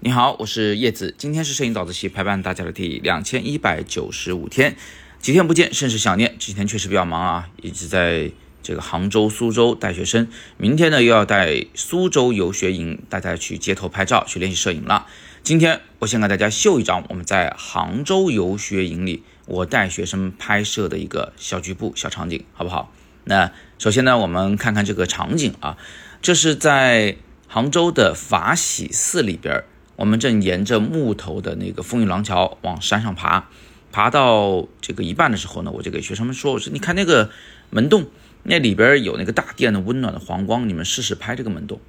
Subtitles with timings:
[0.00, 4.76] 你好，我是叶子，今天是摄影早自习陪伴大家的第两千一百九十五天，
[5.20, 6.34] 几天不见，甚是想念。
[6.38, 8.30] 这几天确实比较忙啊，一直在
[8.62, 15.06] 这个杭州、苏州带学生，明天呢又要带苏州游学营大家去街头拍照，去练习摄影了。
[15.42, 22.92] 今天我先给大家秀一张我们在杭州游学营里我带学生拍摄的一个小局部小场景，好不好？
[23.24, 25.76] 那首先呢，我们看看这个场景啊，
[26.20, 27.16] 这是在
[27.46, 29.64] 杭州的法喜寺里边。
[29.96, 33.48] 我们正沿着木头的那个风雨廊桥往山上爬，
[33.90, 37.30] 爬到这个一半的时候呢，我就给学生们说：“我说你看那个
[37.70, 38.06] 门洞，
[38.44, 41.80] 那里边有那个大殿的温暖的黄光，你们试试拍这个门洞。”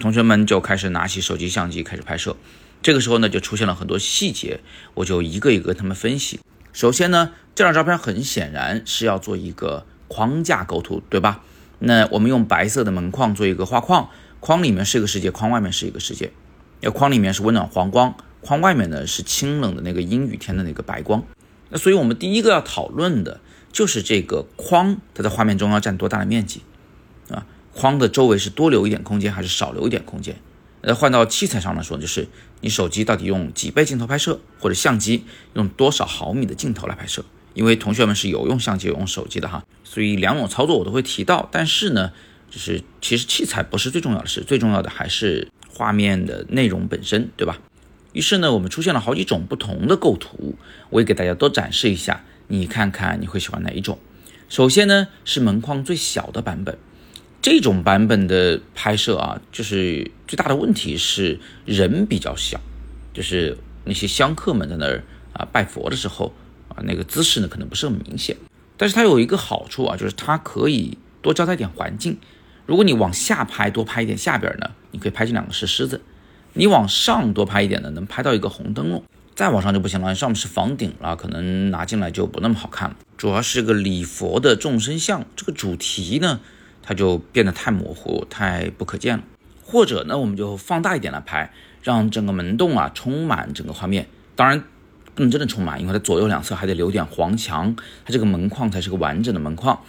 [0.00, 2.36] 同学们就开始拿起手机相机开始拍摄。
[2.80, 4.60] 这个时候呢，就出现了很多细节，
[4.94, 6.40] 我就一个一个跟他们分析。
[6.72, 11.42] 首先呢，这张照片很显然是要做一个框架构图，对吧？
[11.80, 14.08] 那我们用白色的门框做一个画框，
[14.40, 16.32] 框里面是一个世界，框外面是一个世界。
[16.80, 21.24] 要框里面是温暖黄光，框外面呢是清冷的那个阴雨天的那个白光。
[21.70, 23.40] 那所以我们第一个要讨论的
[23.72, 26.62] 就是这个框，它在画面中要占多大的面积
[27.30, 27.44] 啊？
[27.74, 30.36] 框的周围是多留一点空间还是少留一点空间？
[30.82, 32.28] 那换到器材上来说，就是
[32.60, 37.24] 你手机到底用几倍镜头拍摄，或者相机用多少毫米的镜头来拍摄？
[37.58, 41.48] 因为同学们是有用相机有用手机的哈，所以两种操作我都会提到。
[41.52, 42.12] 但是呢，
[42.50, 45.48] 就是其实器材不是最重要的事，最重要的还是。
[45.70, 47.60] 画面的内容本身，对吧？
[48.12, 50.56] 于是呢，我们出现了好几种不同的构图，
[50.90, 53.96] 我也给大家都展示一下，你看看你会喜欢哪一种？
[54.48, 56.76] 首先呢，是门框最小的版本，
[57.40, 62.60] 这种版本的拍摄啊，就是最大的问题是人比较小，
[63.14, 66.34] 就是那些香客们在那儿啊拜佛的时候，
[66.84, 68.36] 那个姿势呢可能不是很明显，
[68.76, 72.16] 但是它有一个好处啊，就是它可以多交代点环境。
[72.66, 75.98] 如果你往下拍，多拍一点下边呢，你可以拍进两个石狮子；
[76.52, 79.02] 你往上多拍一点呢，能拍到一个红灯笼。
[79.34, 82.96] 再往上就不行了，上面是房顶了，可能拿进来就不那么好看了。
[83.16, 86.40] 主要是个礼佛的众生相，这个主题呢，
[86.82, 89.22] 它就变得太模糊、太不可见了。
[89.64, 91.52] 或者呢，我们就放大一点来拍，
[91.82, 94.08] 让整个门洞啊充满整个画面。
[94.34, 94.64] 当然
[95.18, 97.74] 不能真的充满，因为它左右两侧还得留点黄墙，
[98.04, 99.80] 它这个门框才是个完整的门框。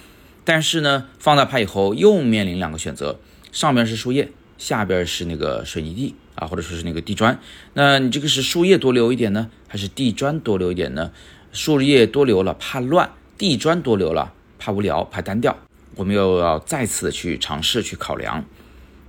[0.43, 3.19] 但是呢，放大拍以后又面临两个选择，
[3.51, 7.39] 上边是树叶，下边是那个水泥地啊，或者说是那个地砖。
[7.75, 11.11] 那你这个是树叶多留一点呢，还是地砖多留一点呢？
[11.51, 15.55] 树叶多留了怕乱，地砖多留了怕无聊，怕单调。
[15.93, 18.43] 我们又要再次去尝试去考量。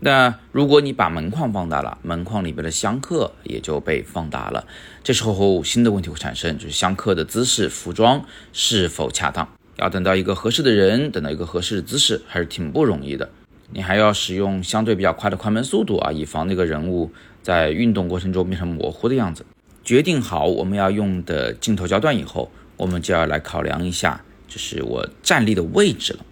[0.02, 4.66] 那如果你把门框放大了，门框里边的香客也就被放大了，
[5.04, 9.46] 这时候新的问题会产生，就是香客的姿势、服装是否恰当？
[9.76, 13.28] 要等到一个合适的人，等到一个合适的姿势，还是挺不容易的。
[13.72, 17.12] 你还要使用相对比较快的快门速度啊，以防那个人物
[17.42, 19.44] 在运动过程中变成模糊的样子。
[19.84, 26.24] 决定好我们要用的镜头焦段以后，我们就要来考量一下，就是我站立的位置了。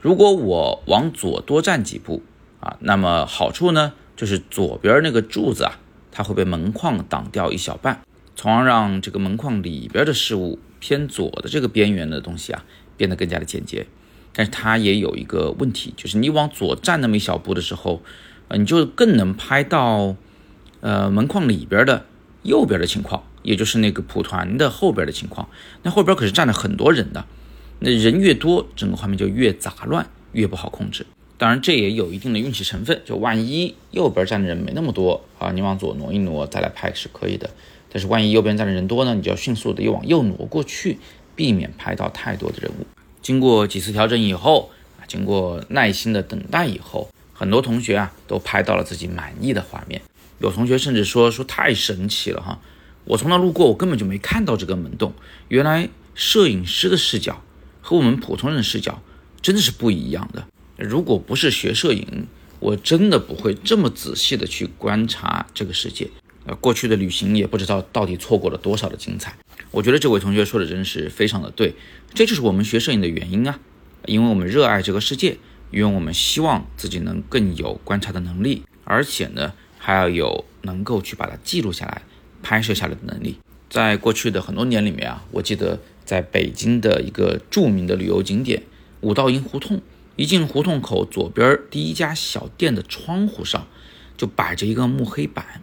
[0.00, 2.22] 如果我往左多站几步
[2.60, 5.78] 啊，那么好处呢，就是左边那个柱子啊，
[6.12, 8.00] 它会被门框挡掉一小半，
[8.36, 12.64] 从而让这个门框里边的事物偏左的这个边缘的东西啊。
[12.96, 13.86] 变得更加的简洁，
[14.34, 18.02] 但是它也有一个问题，就是你往左站那么一小步的时候，
[18.48, 20.14] 呃，你就更能拍到，
[20.82, 22.04] 呃，门框里边的
[22.42, 25.48] 右边的情况，也就是那个蒲团的后边的情况。
[25.82, 27.24] 那后边可是站了很多人的，
[27.78, 31.06] 那人越多，整个画面就越杂乱，越不好控制。
[31.40, 37.48] 当然，这也有一定的运气成分，就万一右边站的人没那么多啊，你往左挪一挪再来拍是可以的。
[37.90, 40.98] 但是万一右边站的人多呢，你就要迅速的又往右挪过去。
[41.36, 42.86] 避免拍到太多的人物。
[43.22, 50.02] 经过几次调整以后啊，经过耐心的等待以后，很多同学啊都拍到了自己满意的画面。
[50.40, 52.60] 有同学甚至说说太神奇了哈，
[53.06, 55.14] 我从那路过，我根本就没看到这个门洞。
[55.48, 57.42] 原来摄影师的视角
[57.80, 59.00] 和我们普通人的视角
[59.40, 60.46] 真的是不一样的。
[60.80, 62.26] 如果不是学摄影，
[62.58, 66.08] 我真的不会这么仔细的去观察这个世界。
[66.46, 69.36] 呃，过去的旅行也不知道到底错过了多少的精彩。
[69.70, 71.74] 我觉得这位同学说的真是非常的对，
[72.14, 73.60] 这就是我们学摄影的原因啊，
[74.06, 75.36] 因为我们热爱这个世界，
[75.70, 82.02] 因为我们希望自己能更有观察的能力，而且呢，还要有能够去把它记录下来、
[82.42, 83.36] 拍摄下来的能力。
[83.68, 88.62] 在过去的很多年里面啊，我记得在北京的一个著名的旅游景点
[89.02, 89.80] 五道营胡同，
[90.20, 93.66] 一进胡同口左边第一家小店的窗户上，
[94.18, 95.62] 就摆着一个木黑板。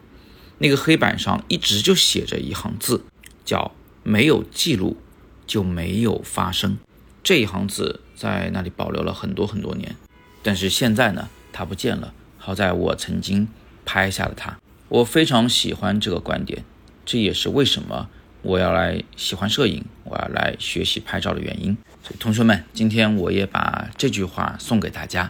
[0.57, 3.05] 那个黑板上一直就写着一行字，
[3.45, 4.97] 叫“没有记录
[5.45, 6.79] 就没有发生”。
[7.23, 9.95] 这一行字在那里保留了很多很多年，
[10.41, 13.47] 但是现在呢，它不见了，好在我曾经
[13.85, 14.57] 拍下了它。
[14.89, 16.65] 我非常喜欢这个观点，
[17.05, 18.09] 这也是为什么
[18.47, 21.77] 我要来喜欢摄影，我要来学习拍照的原因。
[22.01, 25.29] 所以同学们，今天我也把这句话送给大家，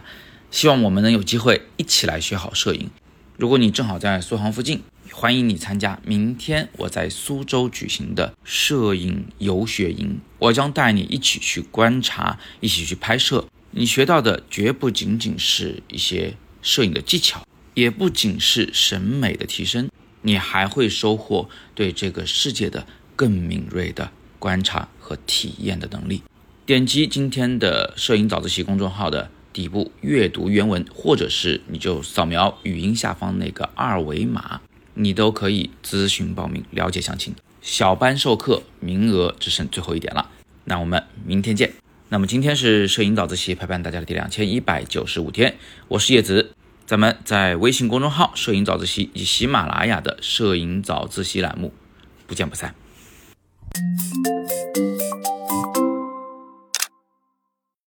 [0.52, 2.88] 希望我们能有机会一起来学好摄影。
[3.36, 13.48] 如果你正好在苏杭附近，欢迎你参加明天我在苏州举行的摄影游学营，我将带你一起去观察，一起去拍摄。
[13.72, 17.44] 你学到的绝不仅仅是一些摄影的技巧，
[17.74, 19.90] 也不仅是审美的提升，
[20.22, 22.86] 你还会收获对这个世界的
[23.18, 26.22] 更敏锐的观察和体验的能力。
[26.64, 34.60] 点击今天的摄影早自习公众号的底部阅读原文，或者是你就扫描语音下方那个二维码。
[34.94, 37.34] 你都可以咨询报名，了解详情。
[37.60, 40.30] 小班授课名额只剩最后一点了，
[40.64, 41.72] 那我们明天见。
[42.10, 45.56] 那么今天是摄影早自习陪伴大家的第两千一百九十五天，
[45.88, 46.52] 我是叶子，
[46.86, 51.72] 咱们在微信公众号“摄影早自习”以及喜马拉雅的“摄影早自习”栏目
[52.26, 52.74] 不见不散。
[53.76, 54.37] Música